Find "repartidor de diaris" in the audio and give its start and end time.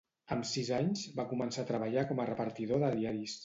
2.33-3.39